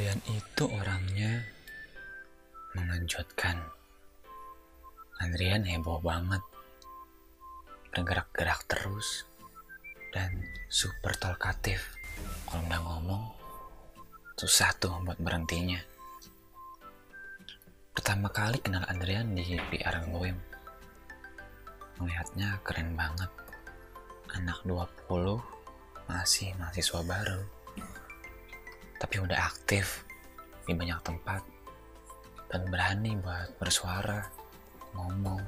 [0.00, 1.44] Adrian itu orangnya
[2.72, 3.60] mengejutkan.
[5.20, 6.40] Adrian heboh banget.
[7.92, 9.28] Bergerak-gerak terus
[10.08, 10.40] dan
[10.72, 12.00] super talkatif.
[12.48, 13.24] Kalau udah ngomong,
[14.40, 15.84] susah tuh buat berhentinya.
[17.92, 20.40] Pertama kali kenal Adrian di PR Goem.
[22.00, 23.28] Melihatnya keren banget.
[24.32, 25.44] Anak 20
[26.08, 27.59] masih mahasiswa baru.
[29.00, 30.04] Tapi udah aktif
[30.68, 31.42] di banyak tempat
[32.52, 34.28] dan berani buat bersuara,
[34.92, 35.40] ngomong.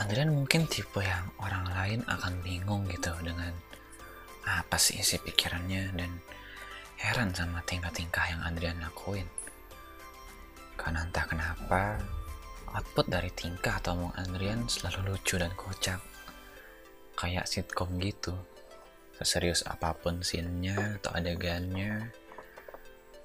[0.00, 3.52] Adrian mungkin tipe yang orang lain akan bingung gitu dengan
[4.42, 6.10] apa sih isi pikirannya dan
[6.98, 9.28] heran sama tingkah-tingkah yang Adrian lakuin.
[10.74, 12.00] Karena entah kenapa,
[12.74, 16.02] output dari tingkah atau omong Adrian selalu lucu dan kocak.
[17.14, 18.34] Kayak sitcom gitu.
[19.14, 22.10] Seserius apa pun scene-nya atau adegannya,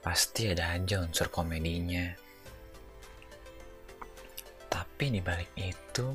[0.05, 2.13] pasti ada aja unsur komedinya.
[4.69, 6.13] Tapi di balik itu,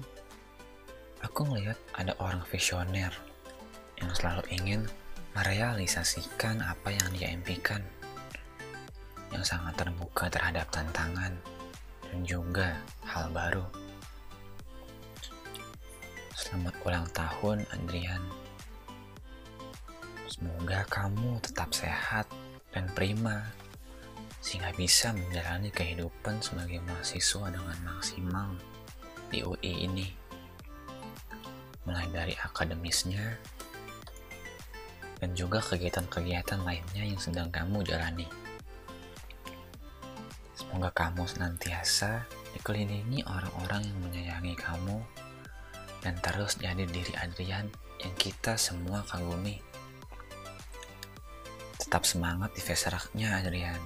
[1.19, 3.11] aku ngelihat ada orang visioner
[3.99, 4.83] yang selalu ingin
[5.35, 7.83] merealisasikan apa yang dia impikan
[9.35, 11.35] yang sangat terbuka terhadap tantangan
[12.07, 13.67] dan juga hal baru.
[16.39, 18.44] Selamat ulang tahun, Adrian.
[20.35, 22.27] Semoga kamu tetap sehat
[22.75, 23.55] dan prima,
[24.43, 28.51] sehingga bisa menjalani kehidupan sebagai mahasiswa dengan maksimal
[29.31, 30.11] di UI ini.
[31.87, 33.39] Mulai dari akademisnya,
[35.23, 38.27] dan juga kegiatan-kegiatan lainnya yang sedang kamu jalani.
[40.59, 42.27] Semoga kamu senantiasa
[42.59, 44.99] dikelilingi orang-orang yang menyayangi kamu
[46.03, 47.71] dan terus jadi diri Adrian
[48.03, 49.63] yang kita semua kagumi.
[51.95, 53.79] Tetap semangat di Veseraknya Adrian.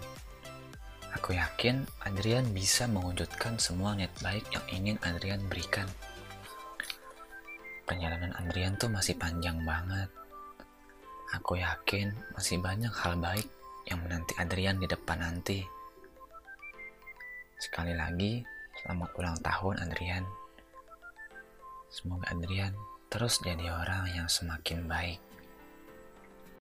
[1.21, 5.85] Aku yakin Adrian bisa mewujudkan semua niat baik yang ingin Adrian berikan.
[7.85, 10.09] Perjalanan Adrian tuh masih panjang banget.
[11.37, 13.45] Aku yakin masih banyak hal baik
[13.85, 15.61] yang menanti Adrian di depan nanti.
[17.61, 18.41] Sekali lagi,
[18.81, 20.25] selamat ulang tahun Adrian.
[21.93, 22.73] Semoga Adrian
[23.13, 25.28] terus jadi orang yang semakin baik.